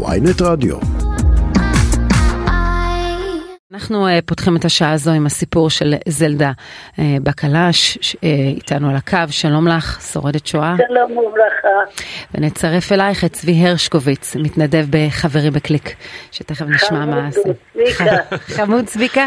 [0.00, 0.76] ויינט רדיו.
[3.72, 8.18] אנחנו uh, פותחים את השעה הזו עם הסיפור של זלדה uh, בקלש, uh,
[8.56, 10.74] איתנו על הקו, שלום לך, שורדת שואה.
[10.88, 11.92] שלום וברכה.
[12.34, 15.88] ונצרף אלייך את צבי הרשקוביץ, מתנדב בחברי בקליק,
[16.32, 17.28] שתכף נשמע מה.
[17.32, 18.04] חמוד צביקה.
[18.56, 19.26] חמוד צביקה,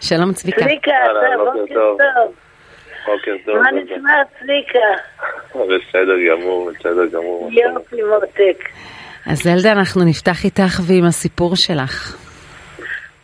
[0.00, 0.64] שלום צביקה.
[0.64, 1.98] צביקה, אתה בוקר טוב.
[3.06, 3.56] בוקר טוב.
[3.56, 4.88] מה נשמע צביקה?
[5.70, 7.50] בסדר גמור, בסדר גמור.
[7.52, 8.64] יופי מותק.
[9.26, 12.16] אז זלדה, אנחנו נפתח איתך ועם הסיפור שלך.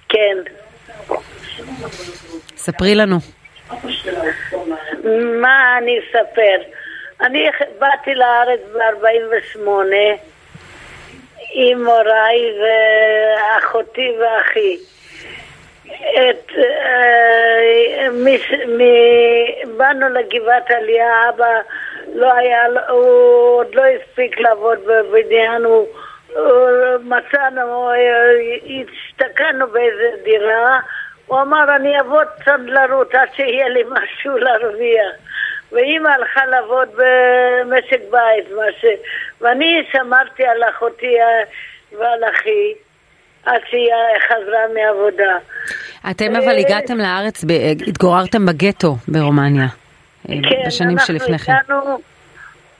[0.08, 0.36] כן.
[2.56, 3.16] ספרי לנו.
[5.40, 6.70] מה אני אספר?
[7.20, 7.46] אני
[7.78, 9.68] באתי לארץ ב-48
[11.52, 14.76] עם הוריי ואחותי ואחי.
[15.86, 18.80] את, אה, מש, מ,
[19.76, 21.54] באנו לגבעת עלייה, אבא
[22.14, 25.86] לא היה, הוא עוד לא הספיק לעבוד בבניין, הוא
[27.04, 27.96] מצאנו, אה,
[28.64, 30.78] השתקענו באיזה דירה,
[31.26, 35.12] הוא אמר אני אעבוד צנדלרות עד שיהיה לי משהו להרוויח.
[35.72, 38.44] ואימא הלכה לעבוד במשק בית,
[38.80, 38.84] ש...
[39.40, 41.14] ואני שמרתי על אחותי
[41.98, 42.72] ועל אחי
[43.44, 43.90] עד שהיא
[44.28, 45.38] חזרה מעבודה.
[46.10, 47.44] אתם אבל הגעתם לארץ,
[47.86, 49.66] התגוררתם בגטו ברומניה,
[50.26, 51.52] כן, בשנים שלפני כן.
[51.52, 51.98] אנחנו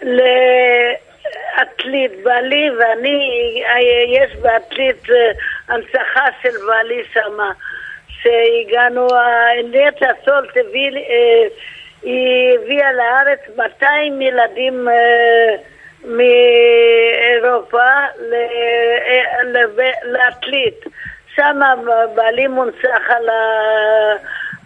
[0.02, 1.09] הגענו
[1.56, 3.62] לעתלית, בעלי ואני,
[4.08, 5.02] יש בעתלית
[5.68, 7.52] הנצחה של בעלי שמה,
[8.08, 9.06] שהגענו,
[9.72, 10.90] נטע סולט הביא,
[12.02, 14.88] היא הביאה לארץ 200 ילדים
[16.04, 17.90] מאירופה
[20.02, 20.84] לעתלית.
[21.36, 21.60] שם
[22.14, 23.28] בעלי מונצח על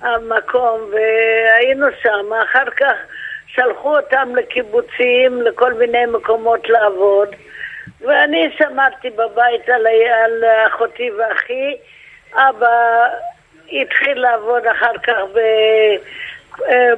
[0.00, 2.94] המקום והיינו שם, אחר כך
[3.54, 7.28] שלחו אותם לקיבוצים, לכל מיני מקומות לעבוד
[8.00, 11.76] ואני שמרתי בבית על, על אחותי ואחי,
[12.34, 13.06] אבא
[13.72, 15.38] התחיל לעבוד אחר כך ב,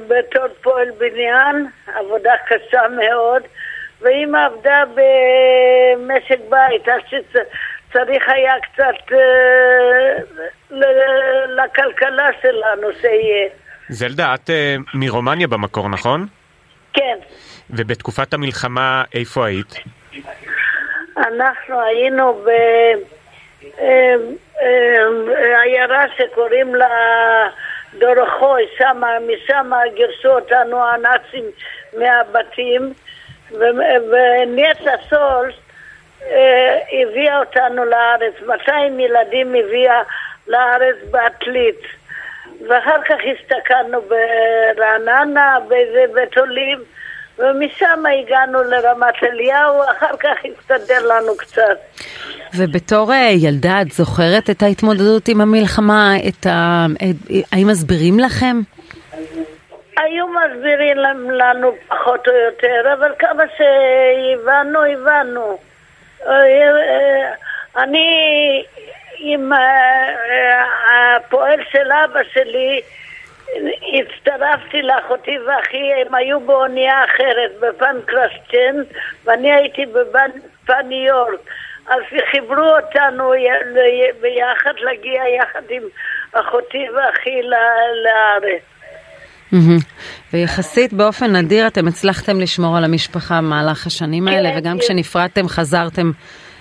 [0.07, 3.41] בתור פועל בניין, עבודה קשה מאוד
[4.01, 10.77] ואימא עבדה במשק בית, אז שצריך היה קצת אה,
[11.47, 13.49] לכלכלה שלנו שיהיה.
[13.89, 16.27] זלדה, את אה, מרומניה במקור, נכון?
[17.69, 19.75] ובתקופת המלחמה איפה היית?
[21.17, 22.43] אנחנו היינו
[25.25, 26.87] בעיירה שקוראים לה
[27.99, 31.43] דורחוי, שמה, משם גירשו אותנו הנאצים
[31.97, 32.93] מהבתים
[33.51, 35.55] ונטע סולט
[36.23, 40.01] אה, הביאה אותנו לארץ, 200 ילדים הביאה
[40.47, 41.81] לארץ בעתלית.
[42.67, 46.83] ואחר כך הסתכלנו ברעננה, באיזה בית עולים
[47.39, 51.77] ומשם הגענו לרמת אליהו, אחר כך הסתדר לנו קצת.
[52.57, 56.13] ובתור ילדה את זוכרת את ההתמודדות עם המלחמה?
[56.27, 56.85] את ה...
[57.51, 58.57] האם מסבירים לכם?
[59.97, 60.97] היו מסבירים
[61.29, 65.57] לנו פחות או יותר, אבל כמה שהבנו, הבנו.
[67.77, 68.07] אני
[69.19, 69.51] עם
[71.15, 72.81] הפועל של אבא שלי
[73.93, 80.29] הצטרפתי לאחותי ואחי, הם היו באונייה אחרת, בפן קרסצ'ן, ואני הייתי בפן
[80.87, 81.39] ניו יורק.
[81.87, 83.31] אז חיברו אותנו
[84.21, 85.83] ביחד להגיע יחד עם
[86.33, 87.41] אחותי ואחי
[88.03, 88.61] לארץ.
[90.33, 94.79] ויחסית באופן נדיר אתם הצלחתם לשמור על המשפחה במהלך השנים האלה, כן, וגם כן.
[94.79, 96.11] כשנפרדתם חזרתם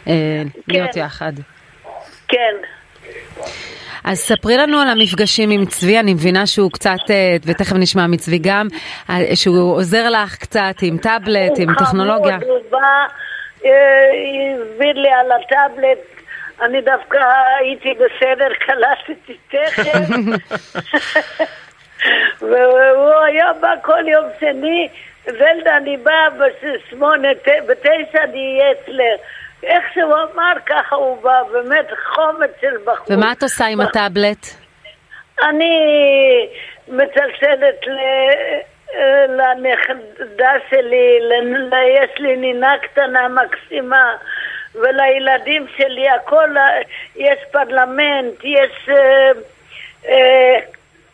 [0.09, 1.33] אה, להיות יחד.
[2.29, 2.55] כן.
[4.05, 8.39] אז ספרי לנו על המפגשים עם צבי, אני מבינה שהוא קצת, אה, ותכף נשמע מצבי
[8.39, 8.67] גם,
[9.11, 12.39] אה, שהוא עוזר לך קצת עם טאבלט, עם טכנולוגיה.
[12.47, 12.79] הוא בא,
[13.65, 13.71] אה,
[14.55, 15.99] הסביר לי על הטאבלט,
[16.63, 17.19] אני דווקא
[17.59, 20.01] הייתי בסדר, קלטתי תכף.
[22.41, 24.89] והוא היה בא כל יום שני,
[25.25, 27.29] זלדה, אני באה בשמונה,
[27.67, 29.21] בתשע אני אהיה אצלך.
[29.67, 33.17] איך שהוא אמר, ככה הוא בא, באמת חומץ של בחור.
[33.17, 34.47] ומה את עושה עם הטאבלט?
[35.43, 35.79] אני
[36.89, 37.99] מצלצלת ל...
[39.29, 41.19] לנכדה שלי.
[41.95, 44.17] יש לי נינה קטנה מקסימה,
[44.75, 46.55] ולילדים שלי הכל,
[47.17, 49.31] יש פרלמנט, יש, אה,
[50.09, 50.59] אה,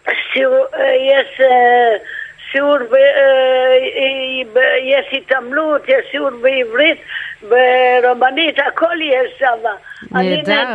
[0.08, 1.40] אה, יש
[2.52, 6.98] שיעור, ב, אה, יש התעמלות, יש שיעור בעברית,
[7.42, 9.68] ברומנית, הכל יש שם.
[10.12, 10.74] נהדר.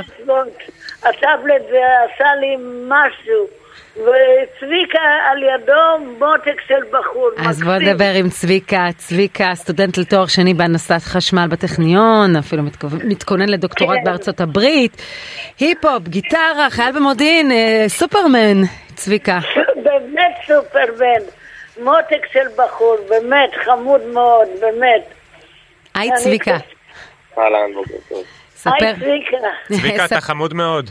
[1.03, 2.55] הטאבלט עשה לי
[2.87, 3.47] משהו.
[3.95, 4.99] וצביקה
[5.31, 5.73] על ידו
[6.19, 7.73] מותק של בחור אז בוא.
[7.75, 8.87] נדבר עם צביקה.
[8.97, 14.03] צביקה, סטודנט לתואר שני בהנדסת חשמל בטכניון, אפילו מתכו- מתכונן לדוקטורט כן.
[14.03, 15.01] בארצות הברית.
[15.59, 18.61] היפ-הופ, גיטרה, חייל במודיעין, אה, סופרמן.
[18.95, 19.39] צביקה.
[19.83, 21.21] באמת סופרמן.
[21.79, 25.13] מותק של בחור, באמת חמוד מאוד, באמת.
[25.95, 26.57] היי צביקה.
[27.37, 28.23] אהלן, בוקר טוב.
[28.49, 28.71] ספר.
[28.79, 29.37] היי צביקה.
[29.67, 30.89] צביקה, אתה חמוד מאוד.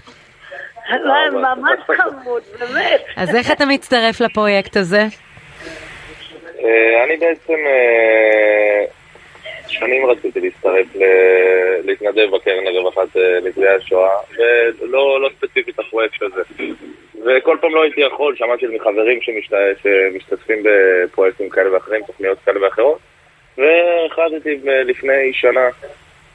[0.90, 3.04] לא, ממש חמוד, באמת.
[3.16, 5.06] אז איך אתה מצטרף לפרויקט הזה?
[6.64, 8.84] אה, אני בעצם אה,
[9.68, 10.86] שנים רציתי להצטרף,
[11.84, 14.16] להתנדב בקרן לרווחת אה, נפגעי השואה,
[14.80, 16.42] ולא לא ספציפית לפרויקט הזה.
[17.26, 19.52] וכל פעם לא הייתי יכול, שמעתי מחברים שמשת...
[19.82, 22.98] שמשתתפים בפרויקטים כאלה ואחרים, תוכניות כאלה ואחרות,
[23.58, 25.68] והחלטתי ב- לפני שנה,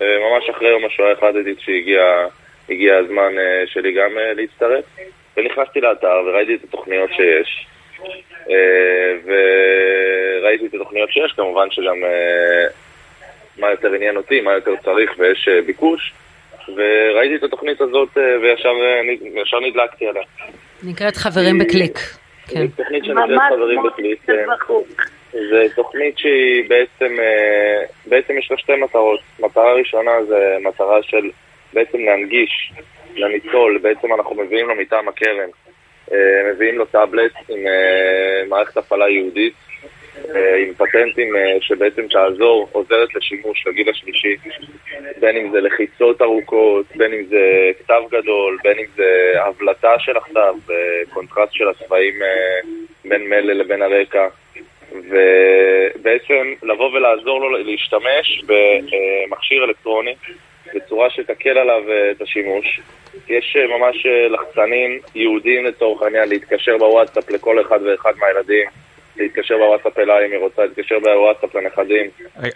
[0.01, 2.27] אה, ממש אחרי יום השואה, החלטתי שהגיע
[2.69, 4.85] הגיע הזמן אה, שלי גם אה, להצטרף,
[5.37, 7.67] ונכנסתי לאתר וראיתי את התוכניות שיש.
[8.49, 12.67] אה, וראיתי את התוכניות שיש, כמובן שגם אה,
[13.57, 16.13] מה יותר עניין אותי, מה יותר צריך ויש אה, ביקוש
[16.75, 18.39] וראיתי את התוכנית הזאת אה, אה,
[19.33, 20.23] וישר נדלקתי עליה.
[20.83, 21.99] נקראת חברים בקליק.
[22.47, 22.67] כן.
[22.67, 24.19] זו תוכנית שנקראת חברים בקליק.
[24.25, 24.77] של כן.
[25.31, 29.19] זו תוכנית שהיא בעצם, אה, בעצם יש לה שתי מטרות.
[29.39, 31.29] מטרה ראשונה זה מטרה של
[31.73, 32.73] בעצם להנגיש
[33.15, 35.49] לניצול, בעצם אנחנו מביאים לו מטעם הקרן,
[36.11, 39.89] אה, מביאים לו טאבלט עם אה, מערכת הפעלה ייעודית, אה,
[40.67, 44.35] עם פטנטים אה, שבעצם תעזור, עוזרת לשימוש לגיל השלישי,
[45.19, 50.17] בין אם זה לחיצות ארוכות, בין אם זה כתב גדול, בין אם זה הבלטה של
[50.17, 52.59] הכתב, אה, קונטרסט של הצבעים אה,
[53.05, 54.27] בין מלל לבין הרקע.
[54.91, 60.15] ובעצם לבוא ולעזור לו להשתמש במכשיר אלקטרוני
[60.75, 62.79] בצורה שתקל עליו אה, את השימוש.
[63.29, 68.67] יש אה, ממש אה, לחצנים ייעודיים לצורך העניין להתקשר בוואטסאפ לכל אחד ואחד מהילדים,
[69.21, 72.09] להתקשר בוואטסאפ אליי אם היא רוצה, להתקשר בוואטסאפ לנכדים.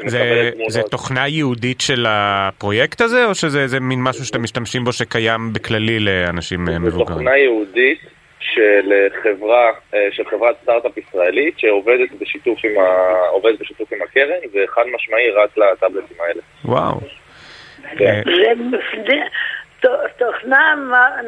[0.06, 0.71] זה, מקבלת תמונות.
[0.71, 5.53] זה תוכנה ייעודית של הפרויקט הזה, או שזה זה מין משהו שאתם משתמשים בו שקיים
[5.53, 7.17] בכללי לאנשים אה, זו מבוגרים?
[7.17, 8.00] תוכנה ייעודית
[8.39, 13.15] של אה, חברה, אה, של חברת סטארט-אפ ישראלית שעובדת בשיתוף עם, ה...
[13.29, 16.41] עובדת בשיתוף עם הקרן וחד משמעי רק לטאבלטים האלה.
[16.65, 17.00] וואו.
[17.97, 18.21] כן.
[18.27, 18.53] אה,
[19.06, 20.75] זה תוכנה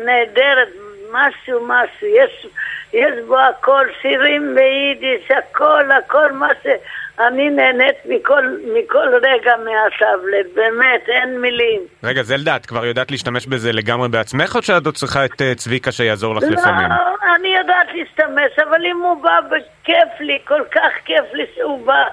[0.06, 0.68] נהדרת,
[1.12, 2.48] משהו משהו, יש,
[2.94, 8.44] יש בו הכל, שירים ביידיש, הכל, הכל מה שאני נהנית מכל,
[8.74, 11.82] מכל רגע מהטאבלט, באמת, אין מילים.
[12.04, 15.56] רגע, זלדה, את כבר יודעת להשתמש בזה לגמרי בעצמך, או שאת עוד צריכה את אה,
[15.56, 16.90] צביקה שיעזור לך לפעמים?
[16.90, 21.86] לא, אני יודעת להשתמש, אבל אם הוא בא בכיף לי, כל כך כיף לי שהוא
[21.86, 22.04] בא,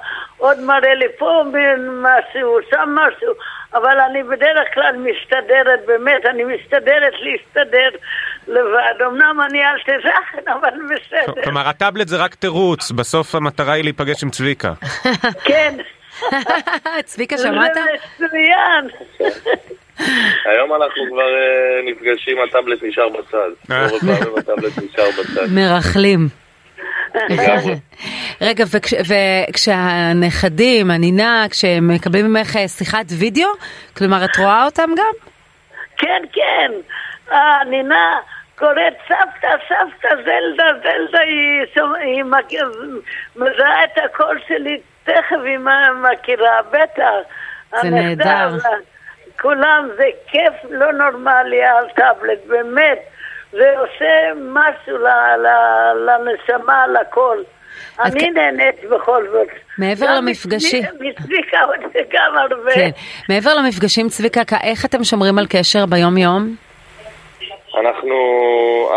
[0.44, 1.42] עוד מראה לי פה
[2.02, 3.32] משהו, שם משהו,
[3.74, 7.88] אבל אני בדרך כלל מסתדרת, באמת, אני מסתדרת להסתדר
[8.48, 9.02] לבד.
[9.06, 11.42] אמנם אני אל תזכן, אבל בסדר.
[11.42, 14.72] כלומר, הטאבלט זה רק תירוץ, בסוף המטרה היא להיפגש עם צביקה.
[15.48, 15.76] כן,
[17.04, 17.72] צביקה, זה שמעת?
[18.20, 18.88] מצוין.
[20.50, 23.50] היום אנחנו כבר אה, נפגשים, הטאבלט נשאר בצד.
[23.90, 25.46] רוב הפעמים הטאבלט נשאר בצד.
[25.54, 26.43] מרכלים.
[28.40, 28.94] רגע, וכש,
[29.48, 33.48] וכשהנכדים, הנינה, כשהם מקבלים ממך אה, שיחת וידאו,
[33.96, 35.12] כלומר, את רואה אותם גם?
[35.96, 36.72] כן, כן.
[37.32, 38.18] אה, נינה
[38.58, 41.20] קוראת סבתא, סבתא, זלדה, זלדה,
[42.00, 42.24] היא,
[43.36, 45.58] מזהה את הקול שלי, תכף היא
[46.12, 47.12] מכירה, בטח.
[47.82, 48.48] זה נהדר.
[49.40, 52.98] כולם, זה כיף לא נורמלי על טאבלט, באמת.
[53.56, 54.12] זה עושה
[54.52, 57.38] משהו ל- ל- לנשמה, לכל.
[58.00, 59.48] אני כן- נהנית בכל זאת.
[59.78, 60.82] מעבר גם למפגשים.
[60.84, 61.80] מצביקה- מצביקה עוד
[62.12, 62.74] גם הרבה.
[62.74, 62.90] כן.
[63.28, 66.56] מעבר למפגשים, צביקה, כ- איך אתם שומרים על קשר ביום-יום?
[67.80, 68.16] אנחנו,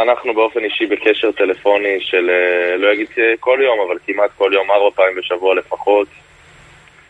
[0.04, 4.52] אנחנו באופן אישי בקשר טלפוני של, אה, לא אגיד אה, כל יום, אבל כמעט כל
[4.54, 6.08] יום, ארבע פעמים בשבוע לפחות.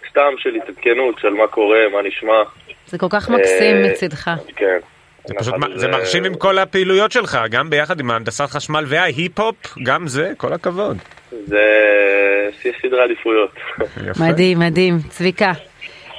[0.10, 2.42] סתם של התעדכנות של מה קורה, מה נשמע.
[2.86, 4.30] זה כל כך מקסים אה, מצדך.
[4.56, 4.78] כן.
[5.28, 9.56] זה פשוט, מ- זה מרשים עם כל הפעילויות שלך, גם ביחד עם ההנדסת חשמל וההיפ-הופ,
[9.84, 10.98] גם זה, כל הכבוד.
[11.32, 11.58] זה
[12.64, 13.52] זה סדרי עדיפויות.
[14.20, 14.98] מדהים, מדהים.
[15.10, 15.52] צביקה.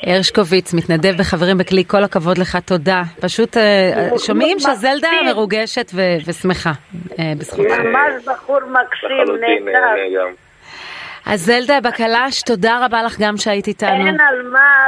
[0.02, 3.02] הרשקוביץ, מתנדב בחברים בכלי, כל הכבוד לך, תודה.
[3.20, 5.08] פשוט אה, שומעים שזלדה.
[5.26, 5.92] מרוגשת
[6.26, 6.72] ושמחה
[7.18, 7.70] אה, בזכותך.
[7.70, 10.47] ממש בחור מקסים, לחלוטין נהדר.
[11.28, 14.06] אז זלדה בקלש, תודה רבה לך גם שהיית איתנו.
[14.06, 14.84] אין על מה,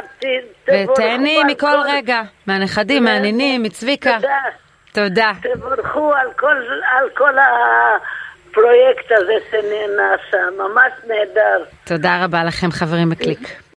[0.69, 4.15] ותהני מכל כל- רגע, מהנכדים, מהנינים, מצביקה.
[4.21, 4.39] תודה.
[4.93, 5.33] תודה.
[5.55, 6.57] תבורכו על כל,
[6.99, 11.65] על כל הפרויקט הזה שנעשה, ממש נהדר.
[11.85, 13.70] תודה רבה לכם, חברים בקליק.